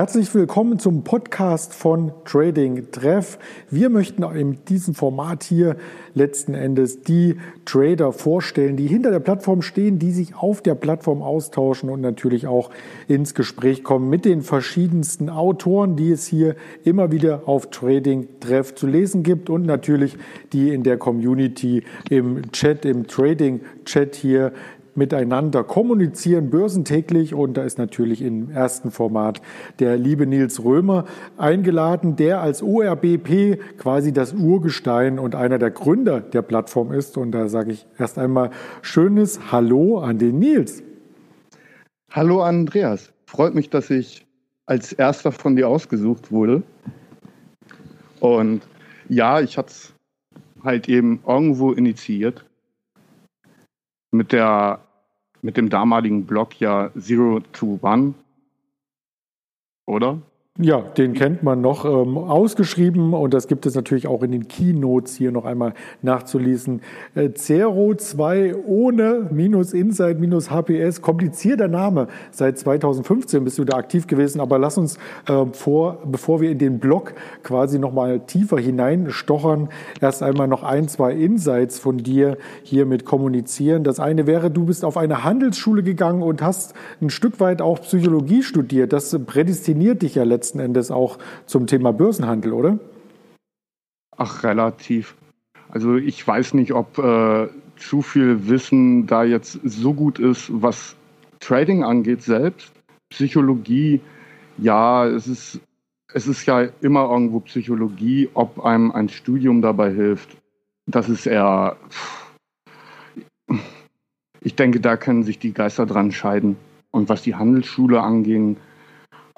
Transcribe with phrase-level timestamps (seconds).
[0.00, 3.38] Herzlich willkommen zum Podcast von Trading Treff.
[3.70, 5.76] Wir möchten in diesem Format hier
[6.14, 7.36] letzten Endes die
[7.66, 12.46] Trader vorstellen, die hinter der Plattform stehen, die sich auf der Plattform austauschen und natürlich
[12.46, 12.70] auch
[13.08, 18.74] ins Gespräch kommen mit den verschiedensten Autoren, die es hier immer wieder auf Trading Treff
[18.74, 20.16] zu lesen gibt und natürlich
[20.54, 24.52] die in der Community im Chat, im Trading Chat hier
[24.94, 27.34] miteinander kommunizieren, börsentäglich.
[27.34, 29.40] Und da ist natürlich im ersten Format
[29.78, 31.04] der liebe Nils Römer
[31.36, 37.16] eingeladen, der als ORBP quasi das Urgestein und einer der Gründer der Plattform ist.
[37.16, 38.50] Und da sage ich erst einmal
[38.82, 40.82] schönes Hallo an den Nils.
[42.10, 43.12] Hallo Andreas.
[43.26, 44.26] Freut mich, dass ich
[44.66, 46.62] als erster von dir ausgesucht wurde.
[48.20, 48.62] Und
[49.08, 49.94] ja, ich hatte es
[50.62, 52.44] halt eben irgendwo initiiert
[54.10, 54.80] mit der
[55.42, 58.14] mit dem damaligen Blog ja Zero to One,
[59.86, 60.20] oder?
[60.62, 64.46] Ja, den kennt man noch ähm, ausgeschrieben und das gibt es natürlich auch in den
[64.46, 66.82] Keynotes hier noch einmal nachzulesen.
[67.14, 72.08] Äh, Zero 2 ohne minus Insight minus HPS, komplizierter Name.
[72.30, 76.58] Seit 2015 bist du da aktiv gewesen, aber lass uns äh, vor, bevor wir in
[76.58, 79.70] den Blog quasi noch mal tiefer hineinstochern,
[80.02, 83.82] erst einmal noch ein, zwei Insights von dir hier mit kommunizieren.
[83.82, 87.80] Das eine wäre, du bist auf eine Handelsschule gegangen und hast ein Stück weit auch
[87.80, 88.92] Psychologie studiert.
[88.92, 92.78] Das prädestiniert dich ja letztendlich letzten Endes auch zum Thema Börsenhandel, oder?
[94.16, 95.14] Ach, relativ.
[95.68, 100.96] Also ich weiß nicht, ob äh, zu viel Wissen da jetzt so gut ist, was
[101.38, 102.72] Trading angeht selbst.
[103.10, 104.00] Psychologie,
[104.58, 105.60] ja, es ist,
[106.12, 110.36] es ist ja immer irgendwo Psychologie, ob einem ein Studium dabei hilft.
[110.86, 111.76] Das ist eher.
[114.40, 116.56] Ich denke, da können sich die Geister dran scheiden.
[116.90, 118.56] Und was die Handelsschule anging,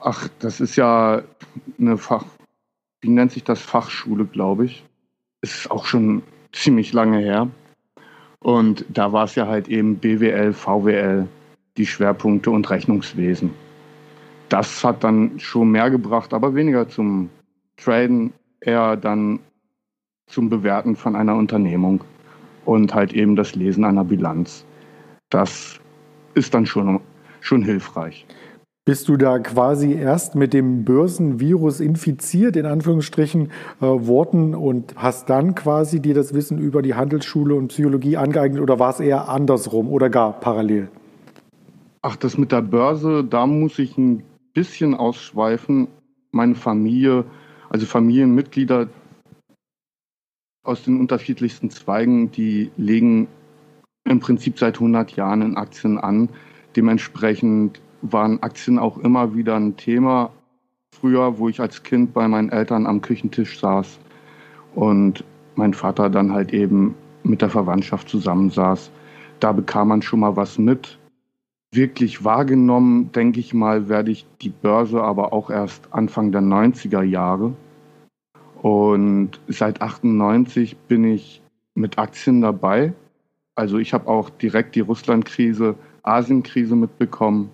[0.04, 1.22] Ach, das ist ja
[1.78, 2.24] eine Fach,
[3.02, 3.60] wie nennt sich das?
[3.60, 4.84] Fachschule, glaube ich.
[5.42, 7.48] Ist auch schon ziemlich lange her.
[8.40, 11.28] Und da war es ja halt eben BWL, VWL,
[11.76, 13.50] die Schwerpunkte und Rechnungswesen.
[14.48, 17.30] Das hat dann schon mehr gebracht, aber weniger zum
[17.76, 19.38] Traden, eher dann
[20.26, 22.02] zum Bewerten von einer Unternehmung
[22.64, 24.64] und halt eben das Lesen einer Bilanz.
[25.30, 25.80] Das
[26.34, 27.00] ist dann schon,
[27.40, 28.26] schon hilfreich.
[28.84, 35.30] Bist du da quasi erst mit dem Börsenvirus infiziert, in Anführungsstrichen, äh, Worten und hast
[35.30, 39.28] dann quasi dir das Wissen über die Handelsschule und Psychologie angeeignet oder war es eher
[39.28, 40.88] andersrum oder gar parallel?
[42.00, 45.86] Ach, das mit der Börse, da muss ich ein bisschen ausschweifen.
[46.32, 47.24] Meine Familie,
[47.70, 48.88] also Familienmitglieder
[50.64, 53.28] aus den unterschiedlichsten Zweigen, die legen
[54.04, 56.30] im Prinzip seit 100 Jahren in Aktien an.
[56.74, 60.30] Dementsprechend waren Aktien auch immer wieder ein Thema.
[60.94, 63.98] Früher, wo ich als Kind bei meinen Eltern am Küchentisch saß
[64.74, 65.24] und
[65.54, 68.90] mein Vater dann halt eben mit der Verwandtschaft zusammensaß,
[69.40, 70.98] da bekam man schon mal was mit.
[71.72, 77.02] Wirklich wahrgenommen, denke ich mal, werde ich die Börse aber auch erst Anfang der 90er
[77.02, 77.54] Jahre.
[78.60, 81.42] Und seit 98 bin ich
[81.74, 82.92] mit Aktien dabei.
[83.54, 87.50] Also ich habe auch direkt die Russlandkrise, Asienkrise mitbekommen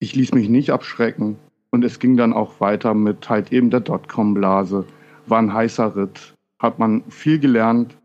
[0.00, 1.36] ich ließ mich nicht abschrecken
[1.70, 4.84] und es ging dann auch weiter mit halt eben der Dotcom-Blase.
[5.26, 7.96] War ein heißer Ritt, hat man viel gelernt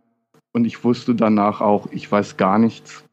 [0.52, 3.04] und ich wusste danach auch, ich weiß gar nichts.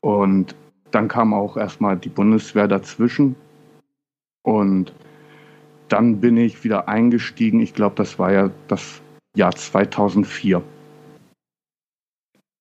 [0.00, 0.54] Und
[0.92, 3.34] dann kam auch erstmal die Bundeswehr dazwischen
[4.42, 4.92] und
[5.88, 7.60] dann bin ich wieder eingestiegen.
[7.60, 9.00] Ich glaube, das war ja das
[9.36, 10.62] Jahr 2004.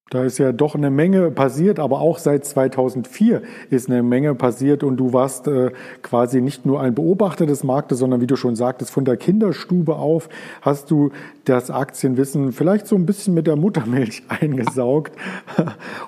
[0.10, 4.84] Da ist ja doch eine Menge passiert, aber auch seit 2004 ist eine Menge passiert
[4.84, 8.56] und du warst äh, quasi nicht nur ein Beobachter des Marktes, sondern wie du schon
[8.56, 10.30] sagtest, von der Kinderstube auf
[10.62, 11.12] hast du
[11.48, 15.14] das Aktienwissen vielleicht so ein bisschen mit der Muttermilch eingesaugt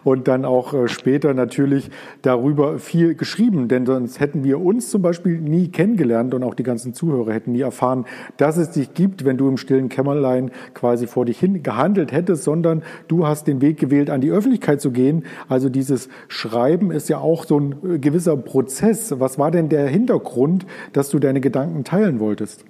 [0.04, 1.90] und dann auch äh, später natürlich
[2.22, 6.64] darüber viel geschrieben, denn sonst hätten wir uns zum Beispiel nie kennengelernt und auch die
[6.64, 8.06] ganzen Zuhörer hätten nie erfahren,
[8.38, 12.44] dass es dich gibt, wenn du im stillen Kämmerlein quasi vor dich hin gehandelt hättest,
[12.44, 15.24] sondern du hast den Weg gewählt, an die Öffentlichkeit zu gehen.
[15.48, 19.20] Also dieses Schreiben ist ja auch so ein äh, gewisser Prozess.
[19.20, 22.66] Was war denn der Hintergrund, dass du deine Gedanken teilen wolltest?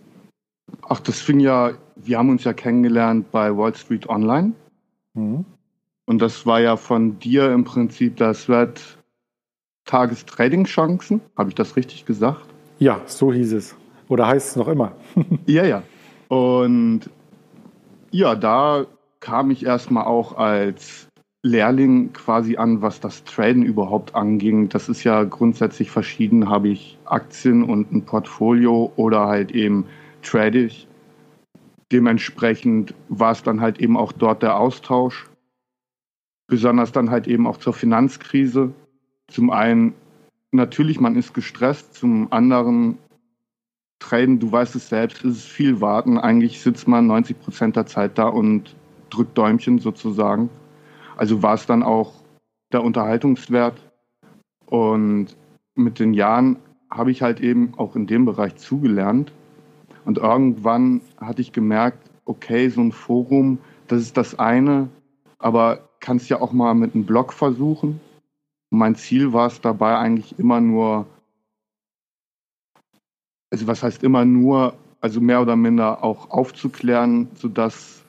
[0.92, 4.54] Ach, das fing ja, wir haben uns ja kennengelernt bei Wall Street Online.
[5.14, 5.46] Mhm.
[6.08, 8.98] Und das war ja von dir im Prinzip das wird
[9.86, 11.22] Tagestrading-Chancen.
[11.38, 12.44] Habe ich das richtig gesagt?
[12.80, 13.76] Ja, so hieß es.
[14.08, 14.94] Oder heißt es noch immer?
[15.46, 15.84] ja, ja.
[16.28, 17.02] Und
[18.10, 18.88] ja, da
[19.20, 21.08] kam ich erstmal auch als
[21.44, 24.70] Lehrling quasi an, was das Traden überhaupt anging.
[24.70, 26.50] Das ist ja grundsätzlich verschieden.
[26.50, 29.86] Habe ich Aktien und ein Portfolio oder halt eben
[30.22, 30.88] trade ich.
[31.92, 35.30] Dementsprechend war es dann halt eben auch dort der Austausch.
[36.48, 38.74] Besonders dann halt eben auch zur Finanzkrise.
[39.28, 39.94] Zum einen
[40.52, 41.96] natürlich, man ist gestresst.
[41.96, 42.98] Zum anderen
[44.00, 46.18] Traden, du weißt es selbst, ist es viel warten.
[46.18, 48.76] Eigentlich sitzt man 90 Prozent der Zeit da und
[49.10, 50.50] drückt Däumchen sozusagen.
[51.18, 52.14] Also war es dann auch
[52.72, 53.92] der Unterhaltungswert.
[54.66, 55.36] Und
[55.76, 56.58] mit den Jahren
[56.90, 59.34] habe ich halt eben auch in dem Bereich zugelernt.
[60.06, 64.90] Und irgendwann hatte ich gemerkt, okay, so ein Forum, das ist das eine,
[65.38, 68.00] aber kannst ja auch mal mit einem Blog versuchen.
[68.72, 71.06] Und mein Ziel war es dabei eigentlich immer nur,
[73.52, 78.04] also was heißt immer nur, also mehr oder minder auch aufzuklären, sodass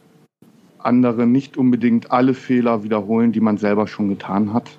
[0.78, 4.78] andere nicht unbedingt alle Fehler wiederholen, die man selber schon getan hat.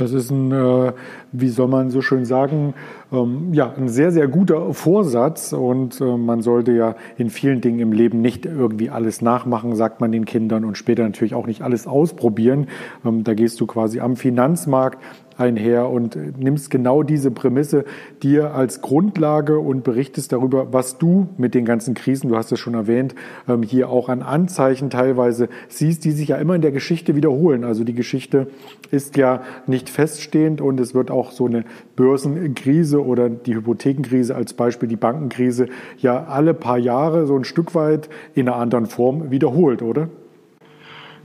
[0.00, 0.92] Das ist ein, äh,
[1.32, 2.74] wie soll man so schön sagen,
[3.12, 7.80] ähm, ja, ein sehr, sehr guter Vorsatz und äh, man sollte ja in vielen Dingen
[7.80, 11.62] im Leben nicht irgendwie alles nachmachen, sagt man den Kindern und später natürlich auch nicht
[11.62, 12.68] alles ausprobieren.
[13.04, 14.98] Ähm, da gehst du quasi am Finanzmarkt
[15.40, 17.84] einher und nimmst genau diese Prämisse
[18.22, 22.60] dir als Grundlage und berichtest darüber, was du mit den ganzen Krisen, du hast es
[22.60, 23.14] schon erwähnt,
[23.48, 27.64] ähm, hier auch an Anzeichen teilweise siehst, die sich ja immer in der Geschichte wiederholen.
[27.64, 28.48] Also die Geschichte
[28.90, 31.64] ist ja nicht feststehend und es wird auch so eine
[31.96, 35.66] Börsenkrise oder die Hypothekenkrise als Beispiel, die Bankenkrise
[35.98, 40.08] ja alle paar Jahre so ein Stück weit in einer anderen Form wiederholt, oder?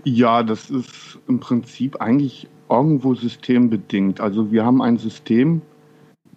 [0.04, 4.22] Ja, das ist im Prinzip eigentlich irgendwo systembedingt.
[4.22, 5.62] Also wir haben ein System,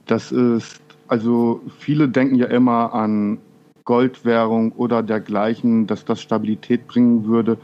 [0.06, 3.38] das ist, also viele denken ja immer an
[3.84, 7.58] Goldwährung oder dergleichen, dass das Stabilität bringen würde.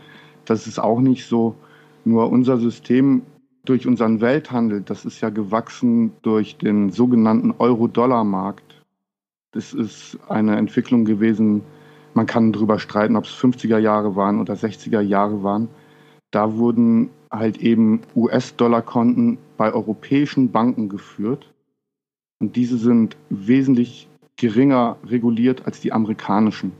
[0.45, 1.55] Das ist auch nicht so.
[2.05, 3.23] Nur unser System
[3.65, 8.83] durch unseren Welthandel, das ist ja gewachsen durch den sogenannten Euro-Dollar-Markt.
[9.53, 11.63] Das ist eine Entwicklung gewesen,
[12.15, 15.69] man kann darüber streiten, ob es 50er Jahre waren oder 60er Jahre waren.
[16.31, 21.53] Da wurden halt eben US-Dollar-Konten bei europäischen Banken geführt.
[22.41, 26.73] Und diese sind wesentlich geringer reguliert als die amerikanischen.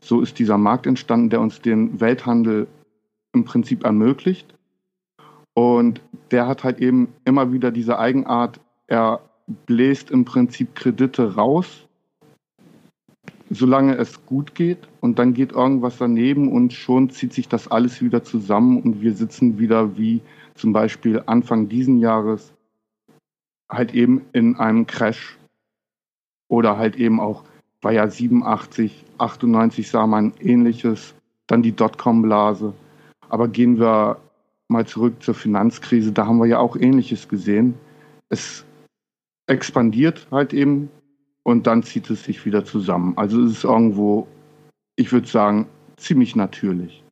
[0.00, 2.66] So ist dieser Markt entstanden, der uns den Welthandel
[3.32, 4.54] im Prinzip ermöglicht.
[5.54, 6.00] Und
[6.30, 9.20] der hat halt eben immer wieder diese Eigenart, er
[9.66, 11.85] bläst im Prinzip Kredite raus
[13.50, 18.02] solange es gut geht und dann geht irgendwas daneben und schon zieht sich das alles
[18.02, 20.20] wieder zusammen und wir sitzen wieder wie
[20.54, 22.52] zum Beispiel Anfang diesen Jahres
[23.68, 25.38] halt eben in einem Crash
[26.48, 27.44] oder halt eben auch
[27.82, 31.14] war ja 87, 98 sah man ähnliches,
[31.46, 32.74] dann die Dotcom-Blase.
[33.28, 34.16] Aber gehen wir
[34.68, 37.74] mal zurück zur Finanzkrise, da haben wir ja auch ähnliches gesehen.
[38.28, 38.64] Es
[39.46, 40.90] expandiert halt eben
[41.46, 43.16] und dann zieht es sich wieder zusammen.
[43.16, 44.26] Also es ist irgendwo,
[44.96, 47.04] ich würde sagen, ziemlich natürlich.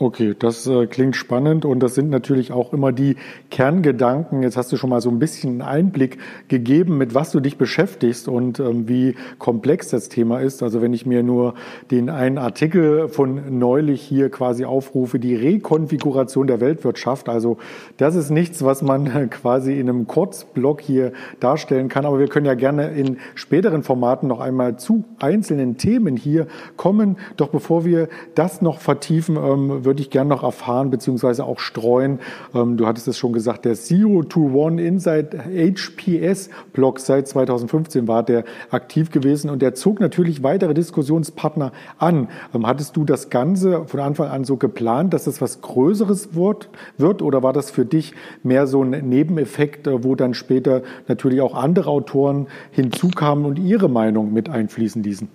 [0.00, 3.16] Okay, das äh, klingt spannend und das sind natürlich auch immer die
[3.50, 4.44] Kerngedanken.
[4.44, 7.58] Jetzt hast du schon mal so ein bisschen einen Einblick gegeben, mit was du dich
[7.58, 10.62] beschäftigst und ähm, wie komplex das Thema ist.
[10.62, 11.54] Also wenn ich mir nur
[11.90, 17.28] den einen Artikel von neulich hier quasi aufrufe, die Rekonfiguration der Weltwirtschaft.
[17.28, 17.58] Also
[17.96, 22.06] das ist nichts, was man quasi in einem Kurzblock hier darstellen kann.
[22.06, 26.46] Aber wir können ja gerne in späteren Formaten noch einmal zu einzelnen Themen hier
[26.76, 27.16] kommen.
[27.36, 32.20] Doch bevor wir das noch vertiefen, ähm, würde ich gerne noch erfahren beziehungsweise auch streuen.
[32.54, 38.06] Ähm, du hattest es schon gesagt, der Zero to One Inside HPS Blog seit 2015
[38.06, 42.28] war der aktiv gewesen und der zog natürlich weitere Diskussionspartner an.
[42.54, 46.68] Ähm, hattest du das Ganze von Anfang an so geplant, dass das was Größeres wird,
[46.98, 51.40] wird oder war das für dich mehr so ein Nebeneffekt, äh, wo dann später natürlich
[51.40, 55.28] auch andere Autoren hinzukamen und ihre Meinung mit einfließen ließen?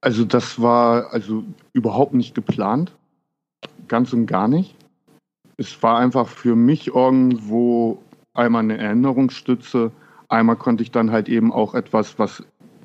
[0.00, 2.92] Also das war also überhaupt nicht geplant
[3.92, 4.74] ganz und gar nicht.
[5.58, 7.98] Es war einfach für mich irgendwo
[8.32, 9.92] einmal eine Erinnerungsstütze,
[10.30, 12.42] einmal konnte ich dann halt eben auch etwas, was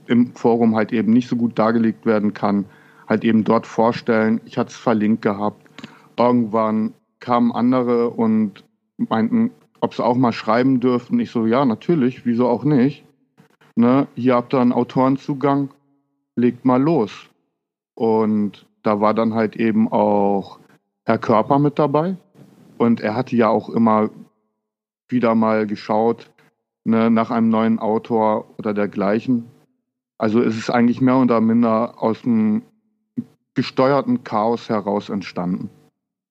[0.08, 2.66] im Forum halt eben nicht so gut dargelegt werden kann,
[3.08, 4.42] halt eben dort vorstellen.
[4.44, 5.66] Ich hatte es verlinkt gehabt.
[6.20, 8.66] Irgendwann kamen andere und
[8.98, 11.22] meinten, ob sie auch mal schreiben dürften.
[11.22, 13.06] Ich so, ja, natürlich, wieso auch nicht?
[13.78, 15.70] Ne, hier habt ihr einen Autorenzugang,
[16.36, 17.30] legt mal los.
[17.96, 20.60] Und da war dann halt eben auch
[21.08, 22.18] Herr Körper mit dabei.
[22.78, 24.10] Und er hatte ja auch immer
[25.08, 26.30] wieder mal geschaut
[26.84, 29.46] ne, nach einem neuen Autor oder dergleichen.
[30.18, 32.64] Also ist es eigentlich mehr oder minder aus dem
[33.54, 35.70] gesteuerten Chaos heraus entstanden.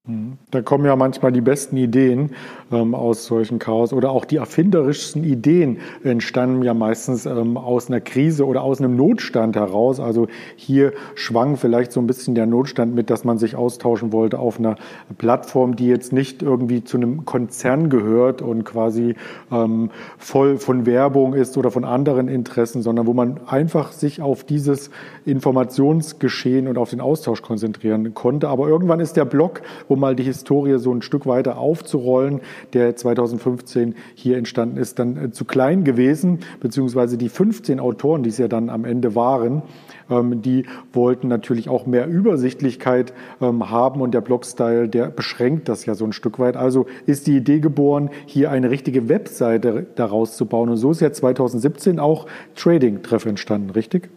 [0.06, 0.38] Mhm.
[0.52, 2.30] Da kommen ja manchmal die besten Ideen
[2.70, 8.00] ähm, aus solchen Chaos oder auch die erfinderischsten Ideen entstanden ja meistens ähm, aus einer
[8.00, 9.98] Krise oder aus einem Notstand heraus.
[9.98, 14.38] Also hier schwang vielleicht so ein bisschen der Notstand mit, dass man sich austauschen wollte
[14.38, 14.76] auf einer
[15.18, 19.16] Plattform, die jetzt nicht irgendwie zu einem Konzern gehört und quasi
[19.50, 24.44] ähm, voll von Werbung ist oder von anderen Interessen, sondern wo man einfach sich auf
[24.44, 24.90] dieses
[25.24, 28.48] Informationsgeschehen und auf den Austausch konzentrieren konnte.
[28.48, 32.40] Aber irgendwann ist der Blog, wo um mal die Historie so ein Stück weiter aufzurollen,
[32.74, 38.28] der 2015 hier entstanden ist, dann äh, zu klein gewesen, beziehungsweise die 15 Autoren, die
[38.28, 39.62] es ja dann am Ende waren,
[40.10, 45.86] ähm, die wollten natürlich auch mehr Übersichtlichkeit ähm, haben und der Blogstyle, der beschränkt das
[45.86, 46.56] ja so ein Stück weit.
[46.56, 50.68] Also ist die Idee geboren, hier eine richtige Webseite daraus zu bauen.
[50.68, 54.10] Und so ist ja 2017 auch Trading-Treff entstanden, richtig?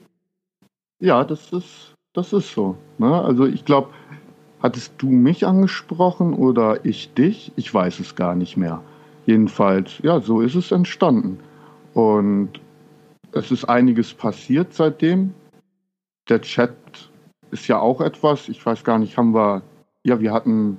[1.00, 2.76] Ja, das ist, das ist so.
[2.98, 3.22] Ne?
[3.22, 3.90] Also ich glaube,
[4.62, 7.54] Hattest du mich angesprochen oder ich dich?
[7.56, 8.82] Ich weiß es gar nicht mehr.
[9.26, 11.40] Jedenfalls, ja, so ist es entstanden.
[11.94, 12.60] Und
[13.32, 15.34] es ist einiges passiert seitdem.
[16.28, 16.76] Der Chat
[17.52, 19.62] ist ja auch etwas, ich weiß gar nicht, haben wir,
[20.04, 20.78] ja, wir hatten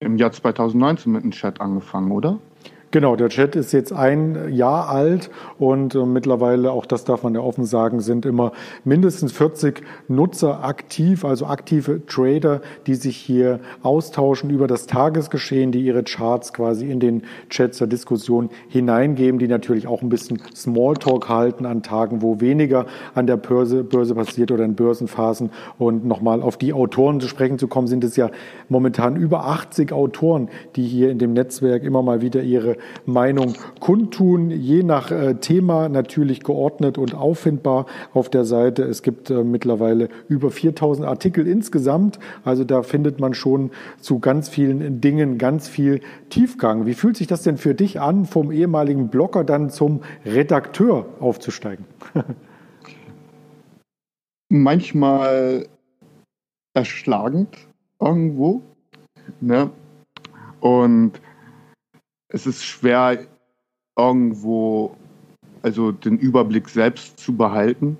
[0.00, 2.38] im Jahr 2019 mit dem Chat angefangen, oder?
[2.96, 7.34] Genau, der Chat ist jetzt ein Jahr alt und äh, mittlerweile, auch das darf man
[7.34, 8.52] ja offen sagen, sind immer
[8.84, 15.82] mindestens 40 Nutzer aktiv, also aktive Trader, die sich hier austauschen über das Tagesgeschehen, die
[15.82, 21.28] ihre Charts quasi in den Chat zur Diskussion hineingeben, die natürlich auch ein bisschen Smalltalk
[21.28, 25.50] halten an Tagen, wo weniger an der Börse, Börse passiert oder in Börsenphasen.
[25.76, 28.30] Und nochmal auf die Autoren zu sprechen zu kommen, sind es ja
[28.70, 34.50] momentan über 80 Autoren, die hier in dem Netzwerk immer mal wieder ihre Meinung kundtun,
[34.50, 38.82] je nach äh, Thema natürlich geordnet und auffindbar auf der Seite.
[38.82, 44.48] Es gibt äh, mittlerweile über 4000 Artikel insgesamt, also da findet man schon zu ganz
[44.48, 46.00] vielen Dingen ganz viel
[46.30, 46.86] Tiefgang.
[46.86, 51.84] Wie fühlt sich das denn für dich an, vom ehemaligen Blogger dann zum Redakteur aufzusteigen?
[54.48, 55.66] Manchmal
[56.74, 57.56] erschlagend
[58.00, 58.62] irgendwo.
[59.40, 59.70] Ne?
[60.60, 61.12] Und
[62.36, 63.26] es ist schwer,
[63.98, 64.94] irgendwo
[65.62, 67.96] also den Überblick selbst zu behalten.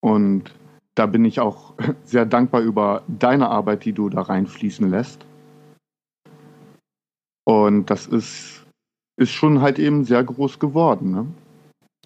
[0.00, 0.54] Und
[0.94, 1.74] da bin ich auch
[2.04, 5.26] sehr dankbar über deine Arbeit, die du da reinfließen lässt.
[7.44, 8.64] Und das ist,
[9.16, 11.10] ist schon halt eben sehr groß geworden.
[11.10, 11.26] Ne?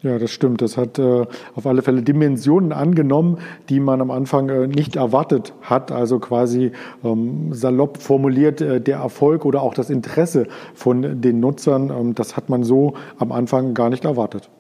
[0.02, 0.62] Ja, das stimmt.
[0.62, 3.38] Das hat äh, auf alle Fälle Dimensionen angenommen,
[3.68, 5.90] die man am Anfang äh, nicht erwartet hat.
[5.90, 11.90] Also quasi ähm, salopp formuliert äh, der Erfolg oder auch das Interesse von den Nutzern,
[11.90, 14.50] ähm, das hat man so am Anfang gar nicht erwartet.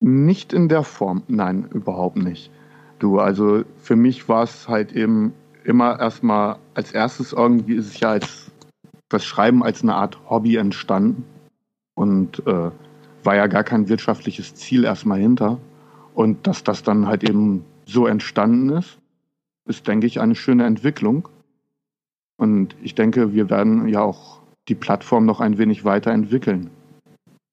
[0.00, 2.50] Nicht in der Form, nein, überhaupt nicht.
[2.98, 5.34] Du, also für mich war es halt eben
[5.64, 8.50] immer erstmal als erstes irgendwie ist es ja als
[9.08, 11.24] das Schreiben als eine Art Hobby entstanden
[11.94, 12.70] und äh,
[13.24, 15.58] war ja gar kein wirtschaftliches Ziel erstmal hinter.
[16.14, 18.98] Und dass das dann halt eben so entstanden ist,
[19.66, 21.28] ist, denke ich, eine schöne Entwicklung.
[22.36, 26.70] Und ich denke, wir werden ja auch die Plattform noch ein wenig weiterentwickeln.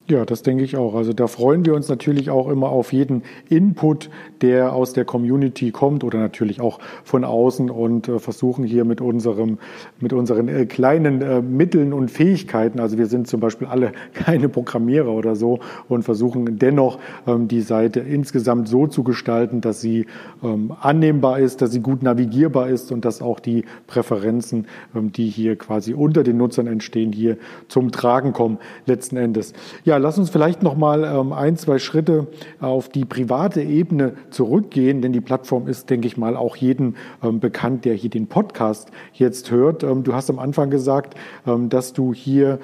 [0.10, 0.96] Ja, das denke ich auch.
[0.96, 4.10] Also da freuen wir uns natürlich auch immer auf jeden Input,
[4.42, 9.02] der aus der Community kommt oder natürlich auch von außen und äh, versuchen hier mit
[9.02, 9.60] unserem,
[10.00, 14.50] mit unseren äh, kleinen äh, Mitteln und Fähigkeiten, also wir sind zum Beispiel alle keine
[14.50, 16.98] Programmierer oder so und versuchen dennoch
[17.28, 20.08] ähm, die Seite insgesamt so zu gestalten, dass sie
[20.44, 25.28] ähm, annehmbar ist, dass sie gut navigierbar ist und dass auch die Präferenzen, ähm, die
[25.28, 27.38] hier quasi unter den Nutzern entstehen, hier
[27.68, 29.54] zum Tragen kommen letzten Endes.
[29.86, 32.28] Ja, lass uns vielleicht noch mal ähm, ein, zwei Schritte
[32.60, 37.40] auf die private Ebene zurückgehen, denn die Plattform ist, denke ich mal, auch jedem ähm,
[37.40, 39.84] bekannt, der hier den Podcast jetzt hört.
[39.84, 41.16] Ähm, du hast am Anfang gesagt,
[41.46, 42.60] dass du hier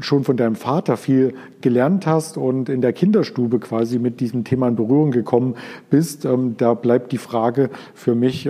[0.00, 4.68] schon von deinem Vater viel gelernt hast und in der Kinderstube quasi mit diesem Thema
[4.68, 5.54] in Berührung gekommen
[5.90, 6.26] bist.
[6.58, 8.48] Da bleibt die Frage für mich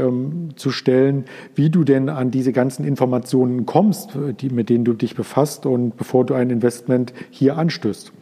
[0.56, 5.14] zu stellen, wie du denn an diese ganzen Informationen kommst, die, mit denen du dich
[5.14, 8.13] befasst und bevor du ein Investment hier anstößt.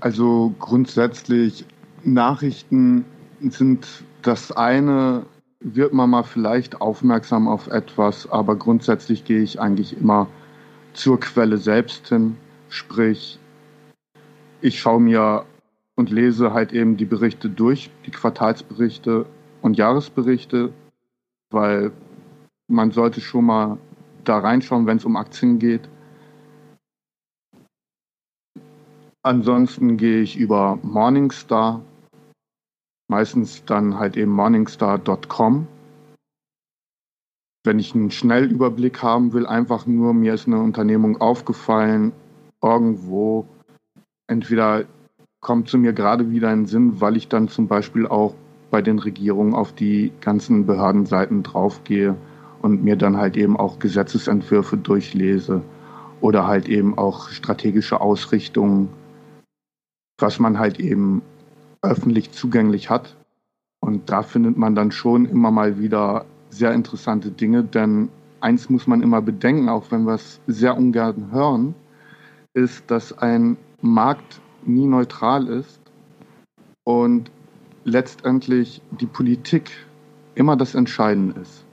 [0.00, 1.64] Also grundsätzlich
[2.04, 3.04] Nachrichten
[3.40, 5.26] sind das eine,
[5.60, 10.28] wird man mal vielleicht aufmerksam auf etwas, aber grundsätzlich gehe ich eigentlich immer
[10.92, 12.36] zur Quelle selbst hin.
[12.68, 13.38] Sprich,
[14.60, 15.44] ich schaue mir
[15.96, 19.26] und lese halt eben die Berichte durch, die Quartalsberichte
[19.62, 20.72] und Jahresberichte,
[21.50, 21.92] weil
[22.68, 23.78] man sollte schon mal
[24.24, 25.88] da reinschauen, wenn es um Aktien geht.
[29.22, 31.82] Ansonsten gehe ich über Morningstar
[33.08, 35.66] meistens dann halt eben morningstar.com.
[37.64, 42.12] Wenn ich einen Schnellüberblick haben will, einfach nur, mir ist eine Unternehmung aufgefallen,
[42.62, 43.46] irgendwo,
[44.26, 44.84] entweder
[45.40, 48.34] kommt zu mir gerade wieder in den Sinn, weil ich dann zum Beispiel auch
[48.70, 52.16] bei den Regierungen auf die ganzen Behördenseiten draufgehe
[52.60, 55.62] und mir dann halt eben auch Gesetzesentwürfe durchlese
[56.20, 58.88] oder halt eben auch strategische Ausrichtungen,
[60.18, 61.22] was man halt eben
[61.82, 63.16] öffentlich zugänglich hat.
[63.80, 68.08] Und da findet man dann schon immer mal wieder sehr interessante Dinge, denn
[68.40, 71.74] eins muss man immer bedenken, auch wenn wir es sehr ungern hören,
[72.54, 75.80] ist, dass ein Markt nie neutral ist
[76.84, 77.30] und
[77.84, 79.70] letztendlich die Politik
[80.34, 81.64] immer das Entscheidende ist.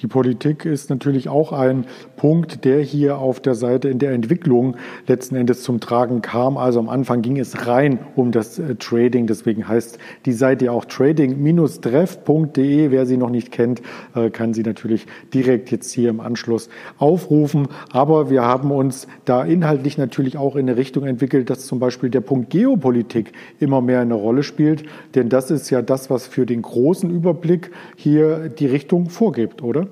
[0.00, 4.76] Die Politik ist natürlich auch ein Punkt, der hier auf der Seite in der Entwicklung
[5.08, 6.56] letzten Endes zum Tragen kam.
[6.56, 9.26] Also am Anfang ging es rein um das äh, Trading.
[9.26, 12.92] Deswegen heißt die Seite auch trading-treff.de.
[12.92, 13.82] Wer sie noch nicht kennt,
[14.14, 17.66] äh, kann sie natürlich direkt jetzt hier im Anschluss aufrufen.
[17.90, 22.08] Aber wir haben uns da inhaltlich natürlich auch in eine Richtung entwickelt, dass zum Beispiel
[22.08, 24.84] der Punkt Geopolitik immer mehr eine Rolle spielt.
[25.16, 29.87] Denn das ist ja das, was für den großen Überblick hier die Richtung vorgibt, oder?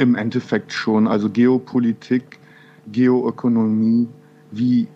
[0.00, 1.06] Im Endeffekt schon.
[1.06, 2.38] Also Geopolitik,
[2.90, 4.08] Geoökonomie,
[4.50, 4.88] wie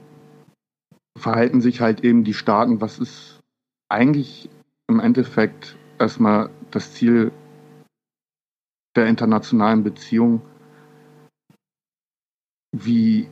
[1.19, 3.39] verhalten sich halt eben die Staaten, was ist
[3.91, 4.49] eigentlich
[4.89, 7.33] im Endeffekt erstmal das Ziel
[8.97, 10.41] der internationalen Beziehung,
[12.73, 13.29] wie,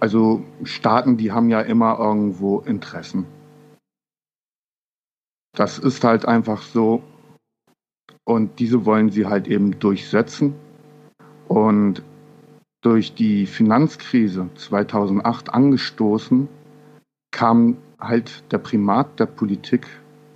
[0.00, 3.26] also Staaten, die haben ja immer irgendwo Interessen.
[5.54, 7.02] Das ist halt einfach so.
[8.24, 10.54] Und diese wollen sie halt eben durchsetzen.
[11.50, 12.04] Und
[12.80, 16.48] durch die Finanzkrise 2008 angestoßen,
[17.32, 19.88] kam halt der Primat der Politik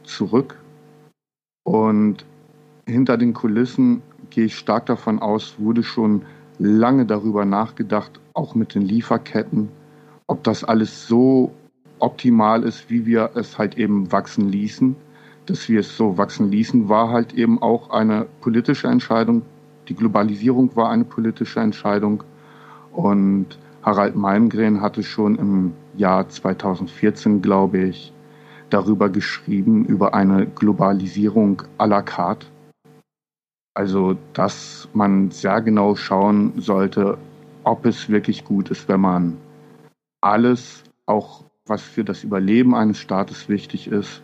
[0.03, 0.61] zurück.
[1.63, 2.27] Und
[2.85, 6.23] hinter den Kulissen gehe ich stark davon aus, wurde schon
[6.59, 9.69] lange darüber nachgedacht, auch mit den Lieferketten,
[10.27, 11.53] ob das alles so
[12.01, 14.97] optimal ist, wie wir es halt eben wachsen ließen.
[15.47, 19.43] Dass wir es so wachsen ließen, war halt eben auch eine politische Entscheidung
[19.89, 22.23] die Globalisierung war eine politische Entscheidung
[22.93, 28.13] und Harald Malmgren hatte schon im Jahr 2014, glaube ich,
[28.71, 32.47] darüber geschrieben, über eine Globalisierung à la carte.
[33.75, 37.19] Also, dass man sehr genau schauen sollte,
[37.65, 39.37] ob es wirklich gut ist, wenn man
[40.23, 44.23] alles, auch was für das Überleben eines Staates wichtig ist,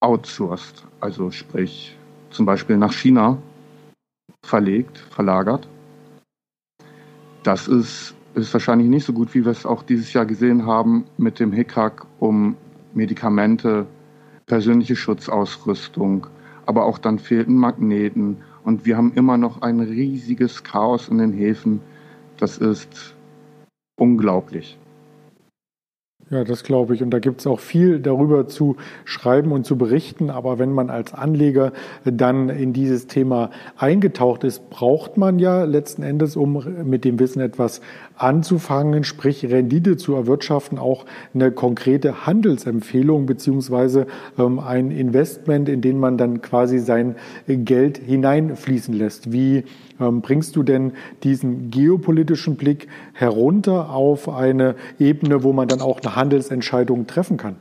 [0.00, 0.86] outsourced.
[1.00, 1.96] Also sprich
[2.30, 3.38] zum Beispiel nach China
[4.44, 5.68] verlegt, verlagert.
[7.42, 11.04] Das ist, ist wahrscheinlich nicht so gut, wie wir es auch dieses Jahr gesehen haben
[11.18, 12.56] mit dem Hickhack um
[12.94, 13.86] Medikamente,
[14.46, 16.26] persönliche Schutzausrüstung,
[16.66, 21.32] aber auch dann fehlten Magneten und wir haben immer noch ein riesiges Chaos in den
[21.32, 21.80] Häfen.
[22.38, 23.14] Das ist
[23.96, 24.78] unglaublich.
[26.30, 27.02] Ja, das glaube ich.
[27.02, 30.30] Und da gibt es auch viel darüber zu schreiben und zu berichten.
[30.30, 31.72] Aber wenn man als Anleger
[32.04, 37.40] dann in dieses Thema eingetaucht ist, braucht man ja letzten Endes, um mit dem Wissen
[37.40, 37.82] etwas
[38.16, 44.06] anzufangen, sprich Rendite zu erwirtschaften, auch eine konkrete Handelsempfehlung beziehungsweise
[44.38, 49.32] ähm, ein Investment, in den man dann quasi sein Geld hineinfließen lässt.
[49.32, 49.64] Wie
[50.00, 56.00] ähm, bringst du denn diesen geopolitischen Blick herunter auf eine Ebene, wo man dann auch
[56.00, 57.56] eine Handelsentscheidung treffen kann?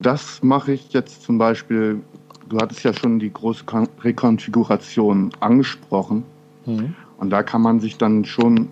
[0.00, 2.02] Das mache ich jetzt zum Beispiel,
[2.48, 3.64] du hattest ja schon die große
[4.00, 6.24] Rekonfiguration angesprochen.
[6.66, 6.96] Mhm.
[7.18, 8.68] Und da kann man sich dann schon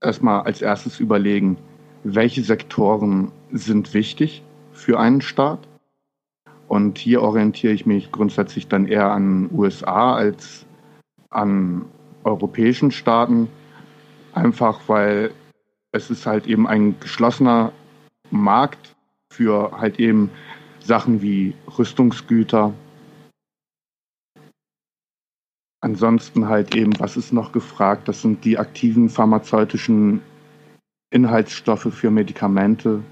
[0.00, 1.56] erstmal als erstes überlegen,
[2.04, 5.58] welche Sektoren sind wichtig für einen Staat
[6.68, 10.64] und hier orientiere ich mich grundsätzlich dann eher an USA als
[11.30, 11.84] an
[12.22, 13.48] europäischen Staaten,
[14.34, 15.32] einfach weil
[15.92, 17.72] es ist halt eben ein geschlossener
[18.30, 18.94] Markt
[19.32, 20.30] für halt eben
[20.80, 22.72] Sachen wie Rüstungsgüter.
[25.82, 28.06] Ansonsten halt eben, was ist noch gefragt?
[28.06, 30.20] Das sind die aktiven pharmazeutischen
[31.10, 33.02] Inhaltsstoffe für Medikamente.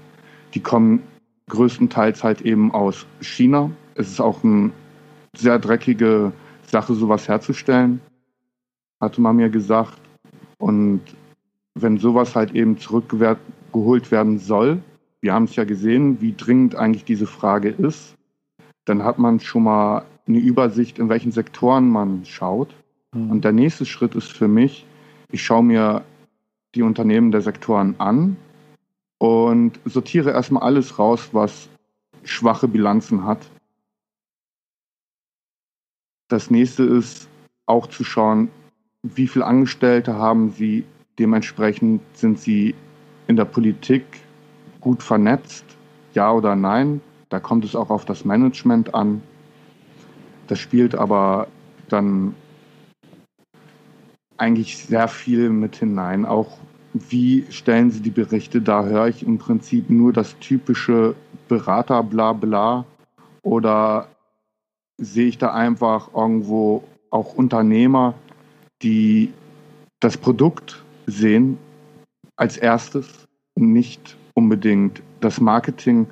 [0.53, 1.01] Die kommen
[1.49, 3.71] größtenteils halt eben aus China.
[3.95, 4.71] Es ist auch eine
[5.35, 6.31] sehr dreckige
[6.65, 8.01] Sache, sowas herzustellen,
[9.01, 9.99] hatte man mir gesagt.
[10.59, 11.01] Und
[11.73, 14.81] wenn sowas halt eben zurückgeholt werden soll,
[15.21, 18.15] wir haben es ja gesehen, wie dringend eigentlich diese Frage ist,
[18.85, 22.73] dann hat man schon mal eine Übersicht, in welchen Sektoren man schaut.
[23.13, 23.31] Mhm.
[23.31, 24.85] Und der nächste Schritt ist für mich,
[25.31, 26.03] ich schaue mir
[26.75, 28.37] die Unternehmen der Sektoren an
[29.17, 31.69] und sortiere erstmal alles raus, was
[32.23, 33.49] schwache Bilanzen hat.
[36.27, 37.27] Das nächste ist
[37.65, 38.49] auch zu schauen,
[39.03, 40.83] wie viele Angestellte haben sie,
[41.17, 42.75] dementsprechend sind sie
[43.27, 44.03] in der Politik
[44.81, 45.65] gut vernetzt,
[46.13, 47.01] ja oder nein.
[47.29, 49.21] Da kommt es auch auf das Management an.
[50.47, 51.47] Das spielt aber
[51.89, 52.33] dann
[54.37, 56.25] eigentlich sehr viel mit hinein.
[56.25, 56.57] Auch
[56.93, 58.61] wie stellen Sie die Berichte?
[58.61, 61.15] Da höre ich im Prinzip nur das typische
[61.47, 62.85] Berater bla bla
[63.43, 64.07] oder
[64.97, 68.15] sehe ich da einfach irgendwo auch Unternehmer,
[68.81, 69.33] die
[69.99, 71.57] das Produkt sehen
[72.35, 76.07] als erstes nicht unbedingt das Marketing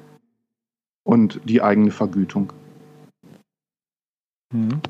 [1.03, 2.51] und die eigene Vergütung.
[4.53, 4.81] Mhm.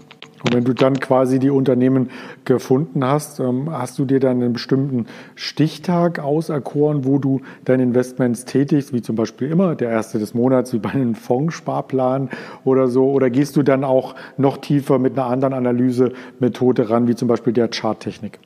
[0.44, 2.12] Und wenn du dann quasi die Unternehmen
[2.46, 8.46] gefunden hast, ähm, hast du dir dann einen bestimmten Stichtag auserkoren, wo du deine Investments
[8.46, 12.30] tätigst, wie zum Beispiel immer der erste des Monats, wie bei einem Fondssparplan
[12.66, 13.10] oder so?
[13.12, 17.54] Oder gehst du dann auch noch tiefer mit einer anderen Analysemethode ran, wie zum Beispiel
[17.54, 18.40] der Charttechnik?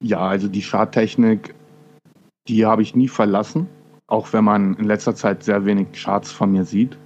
[0.00, 1.54] Ja, also die Charttechnik,
[2.48, 3.68] die habe ich nie verlassen,
[4.08, 6.98] auch wenn man in letzter Zeit sehr wenig Charts von mir sieht.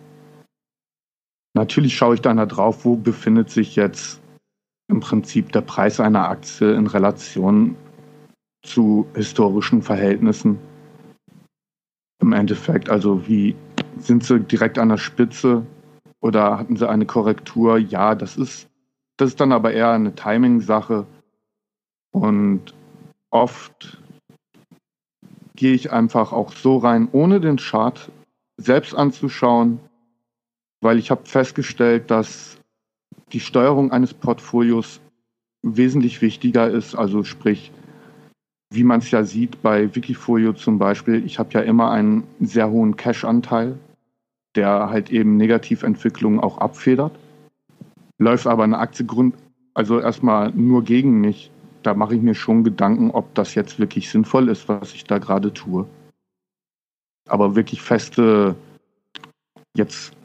[1.55, 4.21] Natürlich schaue ich dann da drauf, wo befindet sich jetzt
[4.89, 7.77] im Prinzip der Preis einer Aktie in Relation
[8.63, 10.59] zu historischen Verhältnissen.
[12.21, 13.55] Im Endeffekt, also wie
[13.99, 15.65] sind sie direkt an der Spitze
[16.21, 17.79] oder hatten sie eine Korrektur?
[17.79, 18.69] Ja, das ist,
[19.17, 21.07] das ist dann aber eher eine Timing-Sache.
[22.13, 22.75] Und
[23.31, 23.99] oft
[25.55, 28.11] gehe ich einfach auch so rein, ohne den Chart
[28.57, 29.81] selbst anzuschauen,
[30.81, 32.59] weil ich habe festgestellt, dass
[33.33, 35.01] die Steuerung eines Portfolios
[35.63, 36.95] wesentlich wichtiger ist.
[36.95, 37.73] Also sprich,
[38.71, 42.71] wie man es ja sieht bei Wikifolio zum Beispiel, ich habe ja immer einen sehr
[42.71, 43.79] hohen Cash-Anteil,
[44.55, 47.13] der halt eben Negativentwicklungen auch abfedert.
[48.19, 49.35] Läuft aber eine Aktie Grund,
[49.75, 51.51] also erstmal nur gegen mich.
[51.83, 55.19] Da mache ich mir schon Gedanken, ob das jetzt wirklich sinnvoll ist, was ich da
[55.19, 55.87] gerade tue.
[57.29, 58.57] Aber wirklich feste,
[59.77, 60.18] jetzt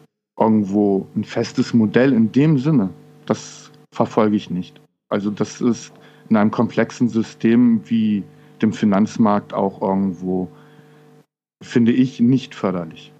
[0.43, 2.89] irgendwo ein festes Modell in dem Sinne,
[3.25, 4.81] das verfolge ich nicht.
[5.09, 5.93] Also das ist
[6.29, 8.23] in einem komplexen System wie
[8.61, 10.47] dem Finanzmarkt auch irgendwo,
[11.61, 13.11] finde ich, nicht förderlich.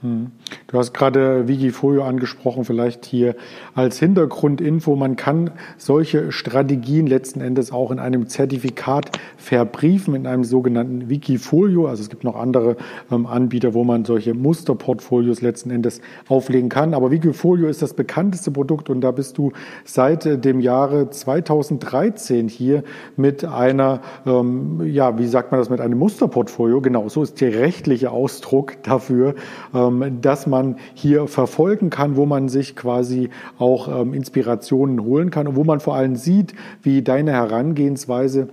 [0.00, 3.34] Du hast gerade Wikifolio angesprochen, vielleicht hier
[3.74, 4.94] als Hintergrundinfo.
[4.94, 11.88] Man kann solche Strategien letzten Endes auch in einem Zertifikat verbriefen, in einem sogenannten Wikifolio.
[11.88, 12.76] Also es gibt noch andere
[13.10, 16.94] ähm, Anbieter, wo man solche Musterportfolios letzten Endes auflegen kann.
[16.94, 19.52] Aber Wikifolio ist das bekannteste Produkt und da bist du
[19.84, 22.84] seit äh, dem Jahre 2013 hier
[23.16, 26.80] mit einer, ähm, ja, wie sagt man das, mit einem Musterportfolio.
[26.82, 29.34] Genau, so ist der rechtliche Ausdruck dafür.
[29.74, 35.30] Ähm, ähm, dass man hier verfolgen kann, wo man sich quasi auch ähm, Inspirationen holen
[35.30, 38.48] kann und wo man vor allem sieht, wie deine Herangehensweise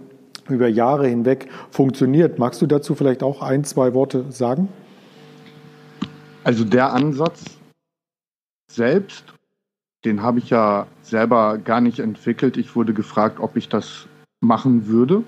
[0.50, 2.39] über Jahre hinweg funktioniert.
[2.39, 4.69] Magst du dazu vielleicht auch ein, zwei Worte sagen?
[6.43, 7.43] Also der Ansatz
[8.71, 9.34] selbst,
[10.04, 12.58] den habe ich ja selber gar nicht entwickelt.
[12.58, 14.08] Ich wurde gefragt, ob ich das
[14.41, 15.24] machen würde,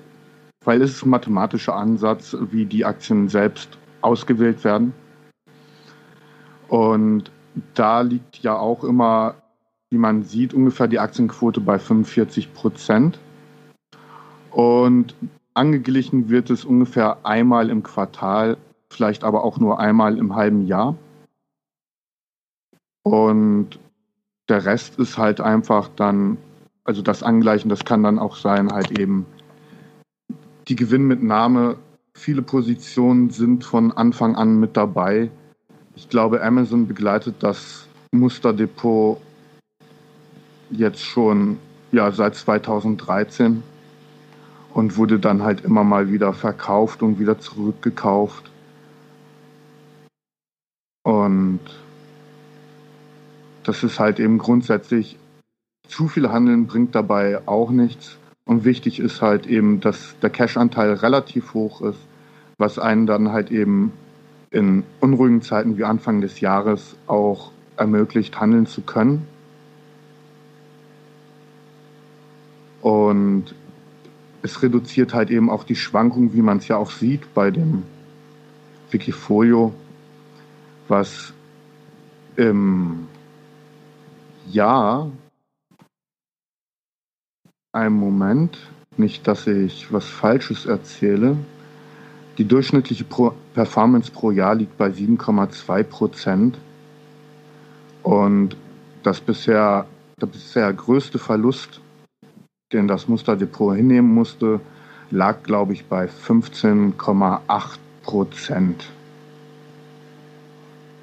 [0.64, 4.92] weil es ist ein mathematischer Ansatz, wie die Aktien selbst ausgewählt werden.
[6.68, 7.30] Und
[7.74, 9.34] da liegt ja auch immer,
[9.90, 13.18] wie man sieht, ungefähr die Aktienquote bei 45 Prozent.
[14.50, 15.14] Und
[15.54, 18.56] angeglichen wird es ungefähr einmal im Quartal,
[18.90, 20.94] vielleicht aber auch nur einmal im halben Jahr.
[23.02, 23.78] Und
[24.48, 26.36] der Rest ist halt einfach dann,
[26.84, 29.26] also das Angleichen, das kann dann auch sein, halt eben
[30.68, 31.76] die Gewinnmitnahme.
[32.14, 35.30] Viele Positionen sind von Anfang an mit dabei.
[35.98, 39.20] Ich glaube, Amazon begleitet das Musterdepot
[40.70, 41.58] jetzt schon
[41.90, 43.64] ja, seit 2013
[44.74, 48.48] und wurde dann halt immer mal wieder verkauft und wieder zurückgekauft.
[51.02, 51.58] Und
[53.64, 55.18] das ist halt eben grundsätzlich,
[55.88, 58.18] zu viel Handeln bringt dabei auch nichts.
[58.44, 61.98] Und wichtig ist halt eben, dass der Cash-Anteil relativ hoch ist,
[62.56, 63.92] was einen dann halt eben
[64.50, 69.26] in unruhigen Zeiten wie Anfang des Jahres auch ermöglicht, handeln zu können.
[72.80, 73.54] Und
[74.42, 77.82] es reduziert halt eben auch die Schwankungen, wie man es ja auch sieht bei dem
[78.90, 79.74] Wikifolio,
[80.86, 81.32] was
[82.36, 83.08] im
[84.46, 85.10] Jahr
[87.72, 88.58] einen Moment,
[88.96, 91.36] nicht dass ich was Falsches erzähle,
[92.38, 96.58] Die durchschnittliche pro Performance pro Jahr liegt bei 7,2 Prozent.
[98.04, 98.56] Und
[99.02, 99.86] das bisher,
[100.20, 101.80] der bisher größte Verlust,
[102.72, 104.60] den das Musterdepot hinnehmen musste,
[105.10, 108.84] lag, glaube ich, bei 15,8 Prozent.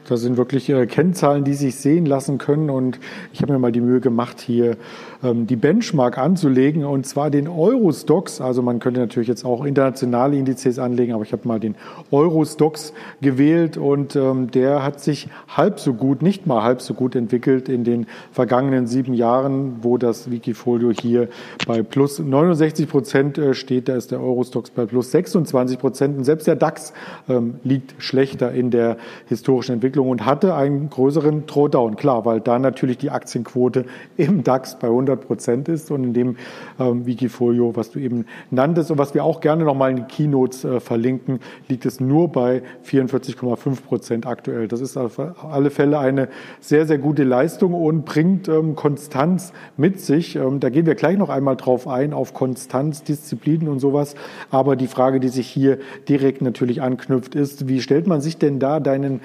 [0.08, 2.70] Das sind wirklich äh, Kennzahlen, die sich sehen lassen können.
[2.70, 3.00] Und
[3.34, 4.78] ich habe mir mal die Mühe gemacht, hier
[5.24, 8.40] ähm, die Benchmark anzulegen, und zwar den Eurostox.
[8.40, 11.76] Also man könnte natürlich jetzt auch internationale Indizes anlegen, aber ich habe mal den
[12.12, 17.16] Eurostox gewählt und ähm, der hat sich halb so gut, nicht mal halb so gut
[17.16, 21.30] entwickelt in den vergangenen sieben Jahren, wo das Wikifolio hier
[21.66, 23.90] bei plus 69 Prozent äh, steht.
[23.90, 26.18] Da ist der Eurostox bei plus 26 Prozent.
[26.18, 26.94] Und selbst der DAX
[27.28, 31.96] ähm, liegt schlechter in der historischen Entwicklung und hatte einen größeren Drawdown.
[31.96, 33.86] Klar, weil da natürlich die Aktienquote
[34.18, 36.38] im DAX bei 100 Prozent ist und in dem
[36.80, 40.66] ähm, Wikifolio, was du eben nanntest und was wir auch gerne nochmal in die Keynotes
[40.66, 44.68] äh, verlinken, liegt es nur bei 44,5 Prozent aktuell.
[44.68, 46.28] Das ist auf alle Fälle eine
[46.60, 50.36] sehr, sehr gute Leistung und bringt ähm, Konstanz mit sich.
[50.36, 54.16] Ähm, da gehen wir gleich noch einmal drauf ein, auf Konstanz, Disziplinen und sowas.
[54.52, 55.78] Aber die Frage, die sich hier
[56.08, 59.22] direkt natürlich anknüpft, ist, wie stellt man sich denn da deinen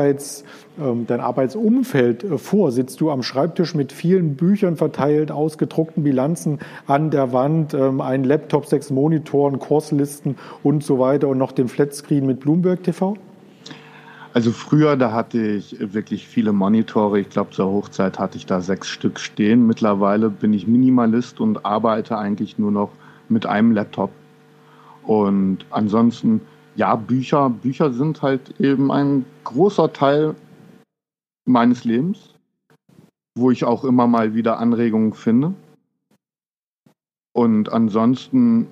[0.00, 0.44] Arbeits
[0.80, 2.72] ähm, dein Arbeitsumfeld äh, vor?
[2.72, 8.24] Sitzt du am Schreibtisch mit vielen Büchern verteilt, ausgedruckten Bilanzen an der Wand, ähm, ein
[8.24, 13.18] Laptop, sechs Monitoren, Kurslisten und so weiter und noch den Flatscreen mit Bloomberg TV?
[14.32, 17.20] Also früher, da hatte ich wirklich viele Monitore.
[17.20, 19.66] Ich glaube, zur Hochzeit hatte ich da sechs Stück stehen.
[19.66, 22.90] Mittlerweile bin ich Minimalist und arbeite eigentlich nur noch
[23.28, 24.10] mit einem Laptop.
[25.02, 26.40] Und ansonsten,
[26.80, 30.34] ja, Bücher, Bücher sind halt eben ein großer Teil
[31.44, 32.34] meines Lebens,
[33.36, 35.52] wo ich auch immer mal wieder Anregungen finde.
[37.34, 38.66] Und ansonsten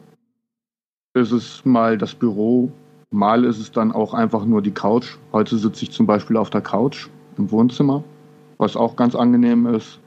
[1.14, 2.72] ist es mal das Büro,
[3.10, 5.18] mal ist es dann auch einfach nur die Couch.
[5.34, 8.02] Heute sitze ich zum Beispiel auf der Couch im Wohnzimmer,
[8.56, 10.00] was auch ganz angenehm ist.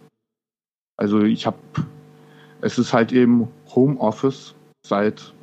[0.98, 1.60] Also ich habe,
[2.62, 4.56] es ist halt eben Homeoffice
[4.88, 5.36] seit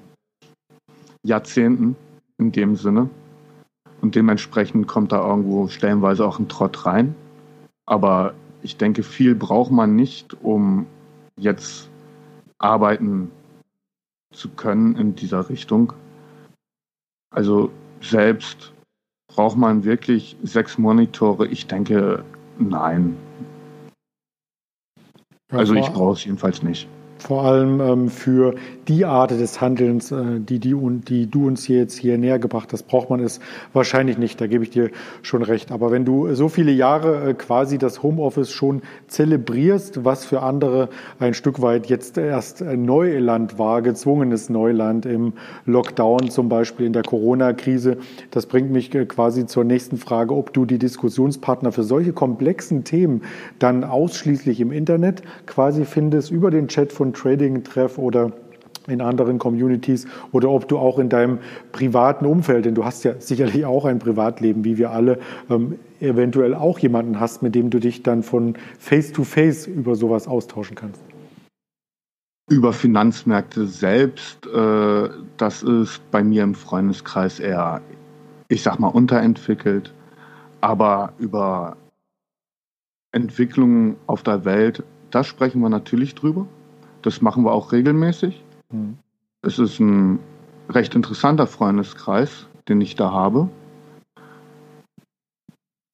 [1.22, 1.94] Jahrzehnten
[2.38, 3.10] in dem Sinne.
[4.00, 7.14] Und dementsprechend kommt da irgendwo stellenweise auch ein Trott rein.
[7.86, 10.86] Aber ich denke, viel braucht man nicht, um
[11.36, 11.88] jetzt
[12.58, 13.30] arbeiten
[14.32, 15.92] zu können in dieser Richtung.
[17.30, 17.70] Also
[18.00, 18.72] selbst
[19.28, 21.48] braucht man wirklich sechs Monitore?
[21.48, 22.24] Ich denke,
[22.58, 23.16] nein.
[25.50, 28.54] Also ich brauche es jedenfalls nicht vor allem ähm, für
[28.88, 30.74] die Art des Handelns, äh, die, die,
[31.06, 33.40] die du uns hier jetzt hier näher gebracht hast, braucht man es
[33.72, 34.40] wahrscheinlich nicht.
[34.40, 34.90] Da gebe ich dir
[35.22, 35.70] schon recht.
[35.70, 40.88] Aber wenn du so viele Jahre äh, quasi das Homeoffice schon zelebrierst, was für andere
[41.18, 45.34] ein Stück weit jetzt erst Neuland war, gezwungenes Neuland im
[45.66, 47.98] Lockdown, zum Beispiel in der Corona-Krise,
[48.30, 52.84] das bringt mich äh, quasi zur nächsten Frage, ob du die Diskussionspartner für solche komplexen
[52.84, 53.22] Themen
[53.58, 58.32] dann ausschließlich im Internet quasi findest, über den Chat von Trading-Treff oder
[58.88, 61.38] in anderen Communities oder ob du auch in deinem
[61.72, 65.18] privaten Umfeld, denn du hast ja sicherlich auch ein Privatleben, wie wir alle,
[65.50, 69.94] ähm, eventuell auch jemanden hast, mit dem du dich dann von Face to Face über
[69.94, 71.02] sowas austauschen kannst.
[72.50, 77.82] Über Finanzmärkte selbst, äh, das ist bei mir im Freundeskreis eher,
[78.48, 79.92] ich sag mal, unterentwickelt.
[80.60, 81.76] Aber über
[83.12, 86.46] Entwicklungen auf der Welt, da sprechen wir natürlich drüber.
[87.08, 88.44] Das machen wir auch regelmäßig.
[88.70, 88.98] Mhm.
[89.40, 90.18] Es ist ein
[90.68, 93.48] recht interessanter Freundeskreis, den ich da habe.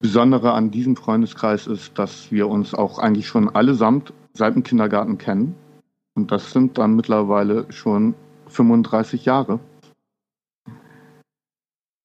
[0.01, 5.17] Besondere an diesem Freundeskreis ist, dass wir uns auch eigentlich schon allesamt seit dem Kindergarten
[5.17, 5.55] kennen.
[6.15, 8.13] Und das sind dann mittlerweile schon
[8.47, 9.61] 35 Jahre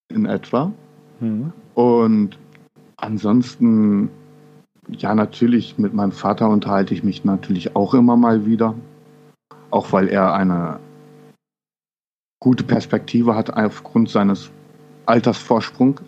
[0.08, 0.70] in etwa.
[1.18, 1.52] Mhm.
[1.74, 2.38] Und
[2.96, 4.08] ansonsten,
[4.88, 8.76] ja, natürlich mit meinem Vater unterhalte ich mich natürlich auch immer mal wieder
[9.70, 10.80] auch weil er eine
[12.40, 14.50] gute Perspektive hat aufgrund seines
[15.06, 16.02] Altersvorsprungs.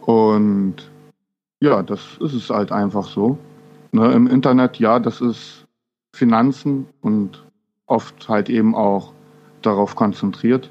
[0.00, 0.90] Und
[1.60, 3.38] ja, das ist es halt einfach so.
[3.92, 5.66] Ne, Im Internet, ja, das ist
[6.14, 7.46] Finanzen und
[7.86, 9.12] oft halt eben auch
[9.62, 10.70] darauf konzentriert.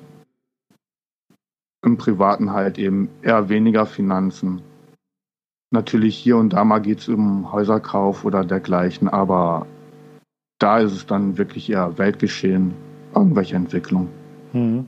[1.83, 4.61] Im Privaten halt eben eher weniger Finanzen.
[5.71, 9.65] Natürlich hier und da mal geht es um Häuserkauf oder dergleichen, aber
[10.61, 12.73] da ist es dann wirklich eher Weltgeschehen,
[13.15, 14.09] irgendwelche Entwicklung.
[14.51, 14.85] Hm.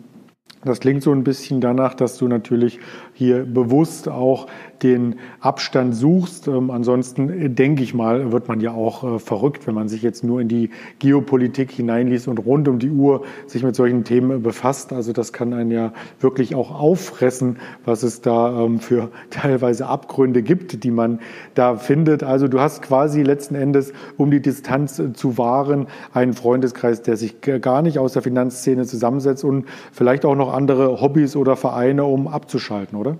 [0.64, 2.80] Das klingt so ein bisschen danach, dass du natürlich
[3.14, 4.48] hier bewusst auch
[4.84, 6.48] den Abstand suchst.
[6.48, 10.02] Ähm, ansonsten äh, denke ich mal, wird man ja auch äh, verrückt, wenn man sich
[10.02, 14.44] jetzt nur in die Geopolitik hineinliest und rund um die Uhr sich mit solchen Themen
[14.44, 14.94] befasst.
[14.94, 20.44] Also das kann einen ja wirklich auch auffressen, was es da ähm, für teilweise Abgründe
[20.44, 21.20] gibt, die man
[21.56, 22.24] da findet.
[22.24, 27.16] Also du hast quasi letzten Endes, um die Distanz äh, zu wahren, einen Freundeskreis, der
[27.16, 32.04] sich gar nicht aus der Finanzszene zusammensetzt und vielleicht auch noch andere Hobbys oder Vereine,
[32.04, 33.13] um abzuschalten, oder?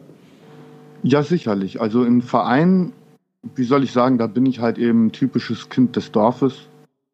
[1.04, 1.82] Ja, sicherlich.
[1.82, 2.94] Also im Verein,
[3.56, 6.70] wie soll ich sagen, da bin ich halt eben typisches Kind des Dorfes.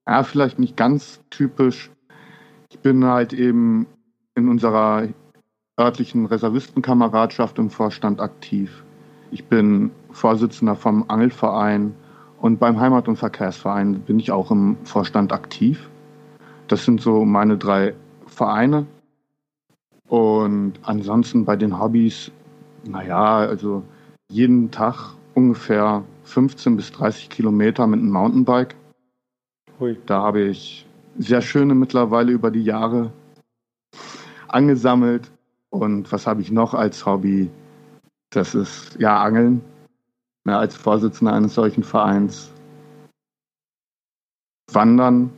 [0.08, 1.90] Ja, vielleicht nicht ganz typisch.
[2.70, 3.88] Ich bin halt eben
[4.36, 5.08] in unserer
[5.80, 8.84] örtlichen Reservistenkameradschaft im Vorstand aktiv.
[9.32, 11.96] Ich bin Vorsitzender vom Angelverein
[12.40, 15.90] und beim Heimat- und Verkehrsverein bin ich auch im Vorstand aktiv.
[16.68, 17.96] Das sind so meine drei
[18.28, 18.86] Vereine.
[20.08, 22.32] Und ansonsten bei den Hobbys
[22.86, 23.84] naja, also
[24.30, 28.76] jeden Tag ungefähr 15 bis 30 Kilometer mit einem Mountainbike.
[29.80, 29.98] Hui.
[30.06, 30.86] Da habe ich
[31.18, 33.12] sehr schöne mittlerweile über die Jahre
[34.48, 35.32] angesammelt.
[35.70, 37.50] Und was habe ich noch als Hobby?
[38.32, 39.62] Das ist ja Angeln.
[40.46, 42.52] Ja, als Vorsitzender eines solchen Vereins.
[44.72, 45.32] Wandern.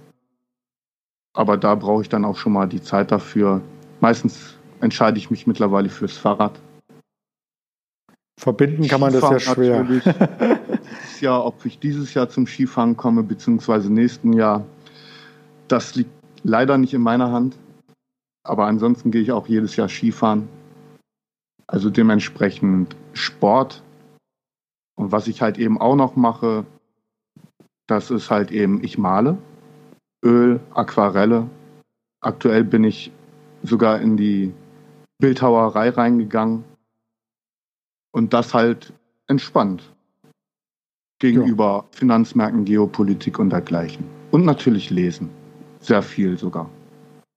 [1.34, 3.62] Aber da brauche ich dann auch schon mal die Zeit dafür.
[4.02, 6.60] Meistens entscheide ich mich mittlerweile fürs Fahrrad.
[8.42, 9.84] Verbinden kann man Skifahren das ja schwer.
[9.84, 14.66] dieses Jahr, ob ich dieses Jahr zum Skifahren komme, beziehungsweise nächsten Jahr,
[15.68, 16.10] das liegt
[16.42, 17.56] leider nicht in meiner Hand.
[18.44, 20.50] Aber ansonsten gehe ich auch jedes Jahr Skifahren.
[21.68, 23.84] Also dementsprechend Sport.
[24.96, 26.66] Und was ich halt eben auch noch mache,
[27.86, 29.38] das ist halt eben, ich male.
[30.26, 31.48] Öl, Aquarelle.
[32.22, 33.12] Aktuell bin ich
[33.62, 34.52] sogar in die
[35.20, 36.64] Bildhauerei reingegangen
[38.12, 38.94] und das halt
[39.28, 39.84] entspannt
[41.20, 41.86] gegenüber ja.
[41.92, 44.06] Finanzmärkten, Geopolitik und dergleichen.
[44.32, 45.30] Und natürlich lesen.
[45.80, 46.70] Sehr viel sogar.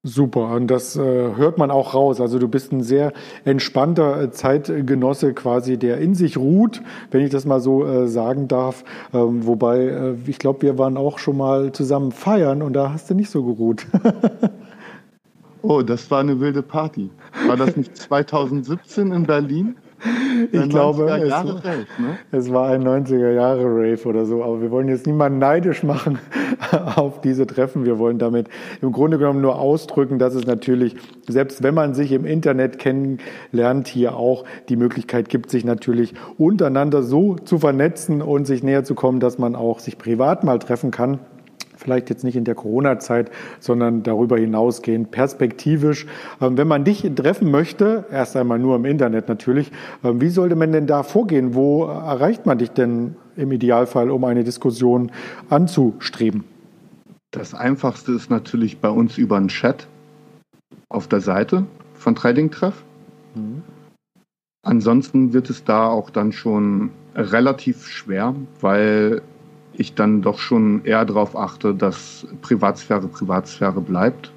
[0.07, 2.21] Super, und das äh, hört man auch raus.
[2.21, 3.15] Also du bist ein sehr
[3.47, 8.47] entspannter äh, Zeitgenosse quasi, der in sich ruht, wenn ich das mal so äh, sagen
[8.47, 8.85] darf.
[9.15, 13.09] Ähm, wobei, äh, ich glaube, wir waren auch schon mal zusammen feiern und da hast
[13.09, 13.87] du nicht so geruht.
[15.63, 17.09] oh, das war eine wilde Party.
[17.47, 19.77] War das nicht 2017 in Berlin?
[20.53, 22.19] Ich glaube, es, Rave, ne?
[22.33, 24.43] es, war ein 90er Jahre Rave oder so.
[24.43, 26.19] Aber wir wollen jetzt niemanden neidisch machen
[26.97, 27.85] auf diese Treffen.
[27.85, 28.49] Wir wollen damit
[28.81, 30.97] im Grunde genommen nur ausdrücken, dass es natürlich,
[31.29, 37.03] selbst wenn man sich im Internet kennenlernt, hier auch die Möglichkeit gibt, sich natürlich untereinander
[37.03, 40.91] so zu vernetzen und sich näher zu kommen, dass man auch sich privat mal treffen
[40.91, 41.21] kann
[41.85, 46.07] vielleicht jetzt nicht in der Corona-Zeit, sondern darüber hinausgehend perspektivisch.
[46.41, 49.71] Ähm, wenn man dich treffen möchte, erst einmal nur im Internet natürlich,
[50.03, 51.55] ähm, wie sollte man denn da vorgehen?
[51.55, 55.13] Wo erreicht man dich denn im Idealfall, um eine Diskussion
[55.51, 56.45] anzustreben?
[57.31, 59.87] Das Einfachste ist natürlich bei uns über einen Chat
[60.89, 62.83] auf der Seite von Trading Treff.
[63.35, 63.63] Mhm.
[64.63, 69.21] Ansonsten wird es da auch dann schon relativ schwer, weil
[69.77, 74.33] ich dann doch schon eher darauf achte, dass Privatsphäre Privatsphäre bleibt.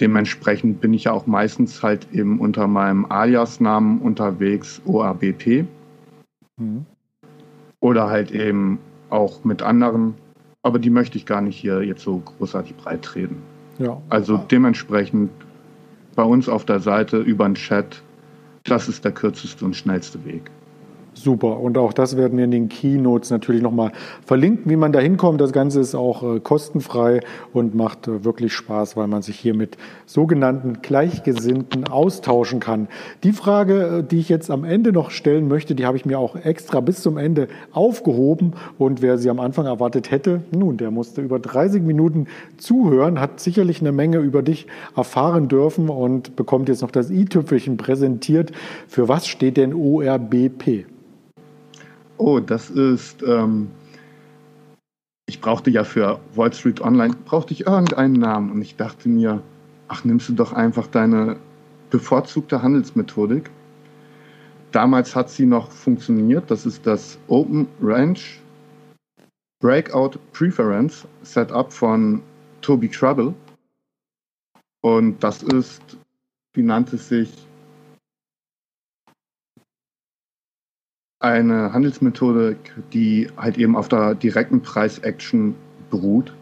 [0.00, 5.64] Dementsprechend bin ich ja auch meistens halt eben unter meinem Alias-Namen unterwegs, OABP.
[6.56, 6.84] Mhm.
[7.80, 8.78] Oder halt eben
[9.10, 10.14] auch mit anderen,
[10.62, 13.36] aber die möchte ich gar nicht hier jetzt so großartig breit treten.
[13.78, 14.00] Ja.
[14.08, 15.30] Also dementsprechend
[16.16, 18.02] bei uns auf der Seite über den Chat,
[18.64, 20.50] das ist der kürzeste und schnellste Weg.
[21.14, 21.60] Super.
[21.60, 23.92] Und auch das werden wir in den Keynotes natürlich nochmal
[24.26, 25.40] verlinken, wie man da hinkommt.
[25.40, 27.20] Das Ganze ist auch äh, kostenfrei
[27.52, 32.88] und macht äh, wirklich Spaß, weil man sich hier mit sogenannten Gleichgesinnten austauschen kann.
[33.22, 36.18] Die Frage, äh, die ich jetzt am Ende noch stellen möchte, die habe ich mir
[36.18, 38.54] auch extra bis zum Ende aufgehoben.
[38.76, 43.38] Und wer sie am Anfang erwartet hätte, nun, der musste über 30 Minuten zuhören, hat
[43.38, 48.50] sicherlich eine Menge über dich erfahren dürfen und bekommt jetzt noch das i-Tüpfelchen präsentiert.
[48.88, 50.86] Für was steht denn ORBP?
[52.16, 53.22] Oh, das ist.
[53.22, 53.70] Ähm,
[55.26, 59.42] ich brauchte ja für Wall Street Online brauchte ich irgendeinen Namen und ich dachte mir,
[59.88, 61.36] ach nimmst du doch einfach deine
[61.90, 63.50] bevorzugte Handelsmethodik.
[64.72, 66.50] Damals hat sie noch funktioniert.
[66.50, 68.18] Das ist das Open Range
[69.60, 72.20] Breakout Preference Setup von
[72.60, 73.32] Toby Trouble.
[74.82, 75.82] Und das ist,
[76.52, 77.43] wie nannte es sich,
[81.24, 82.56] eine Handelsmethode,
[82.92, 85.54] die halt eben auf der direkten Preis-Action
[85.90, 86.32] beruht.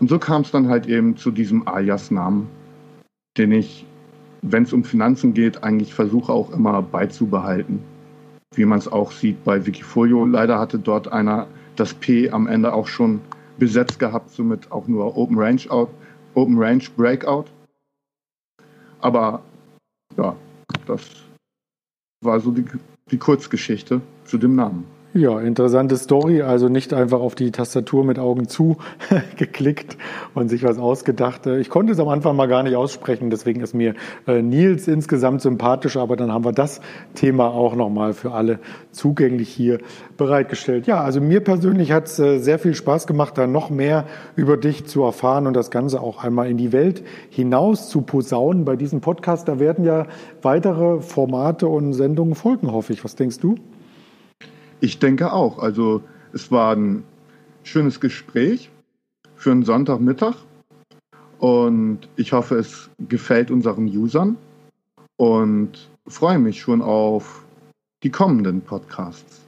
[0.00, 2.48] Und so kam es dann halt eben zu diesem Alias-Namen,
[3.38, 3.86] den ich
[4.42, 7.82] wenn es um Finanzen geht, eigentlich versuche auch immer beizubehalten.
[8.54, 10.24] Wie man es auch sieht bei Wikifolio.
[10.24, 11.46] Leider hatte dort einer
[11.76, 13.20] das P am Ende auch schon
[13.58, 15.90] besetzt gehabt, somit auch nur Open Range Out,
[16.34, 17.44] Open Range Breakout.
[19.00, 19.42] Aber
[20.16, 20.34] ja,
[20.86, 21.08] das
[22.22, 22.64] war so die,
[23.10, 24.99] die Kurzgeschichte zu dem Namen.
[25.12, 26.42] Ja, interessante Story.
[26.42, 28.76] Also nicht einfach auf die Tastatur mit Augen zu
[29.36, 29.96] geklickt
[30.34, 31.48] und sich was ausgedacht.
[31.48, 33.94] Ich konnte es am Anfang mal gar nicht aussprechen, deswegen ist mir
[34.28, 36.80] äh, Nils insgesamt sympathisch, aber dann haben wir das
[37.16, 38.60] Thema auch nochmal für alle
[38.92, 39.78] zugänglich hier
[40.16, 40.86] bereitgestellt.
[40.86, 44.04] Ja, also mir persönlich hat es äh, sehr viel Spaß gemacht, da noch mehr
[44.36, 48.64] über dich zu erfahren und das Ganze auch einmal in die Welt hinaus zu posaunen.
[48.64, 50.06] Bei diesem Podcast, da werden ja
[50.40, 53.02] weitere Formate und Sendungen folgen, hoffe ich.
[53.02, 53.56] Was denkst du?
[54.80, 55.58] Ich denke auch.
[55.58, 56.02] Also
[56.32, 57.04] es war ein
[57.62, 58.70] schönes Gespräch
[59.34, 60.34] für einen Sonntagmittag
[61.38, 64.36] und ich hoffe, es gefällt unseren Usern
[65.16, 67.44] und freue mich schon auf
[68.02, 69.40] die kommenden Podcasts.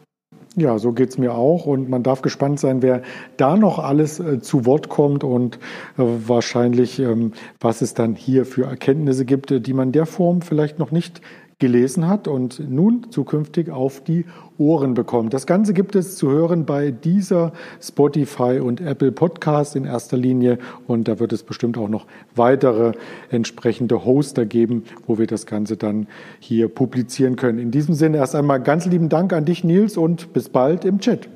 [0.54, 3.00] Ja, so geht es mir auch und man darf gespannt sein, wer
[3.38, 5.56] da noch alles äh, zu Wort kommt und
[5.96, 10.42] äh, wahrscheinlich, ähm, was es dann hier für Erkenntnisse gibt, äh, die man der Form
[10.42, 11.22] vielleicht noch nicht
[11.62, 14.24] gelesen hat und nun zukünftig auf die
[14.58, 15.32] Ohren bekommt.
[15.32, 20.58] Das Ganze gibt es zu hören bei dieser Spotify und Apple Podcast in erster Linie
[20.88, 22.94] und da wird es bestimmt auch noch weitere
[23.30, 26.08] entsprechende Hoster geben, wo wir das Ganze dann
[26.40, 27.60] hier publizieren können.
[27.60, 30.98] In diesem Sinne erst einmal ganz lieben Dank an dich, Nils, und bis bald im
[30.98, 31.28] Chat.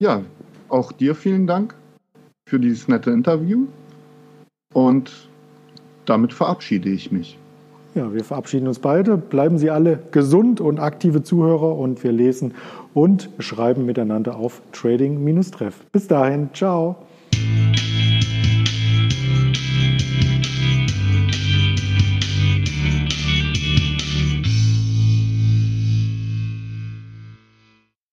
[0.00, 0.22] Ja,
[0.68, 1.76] auch dir vielen Dank
[2.48, 3.66] für dieses nette Interview
[4.74, 5.28] und
[6.06, 7.38] damit verabschiede ich mich.
[7.94, 9.18] Ja, wir verabschieden uns beide.
[9.18, 12.54] Bleiben Sie alle gesund und aktive Zuhörer und wir lesen
[12.94, 15.84] und schreiben miteinander auf Trading-Treff.
[15.92, 16.96] Bis dahin, ciao.